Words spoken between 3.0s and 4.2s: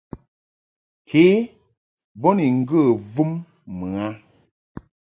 vum mɨ a.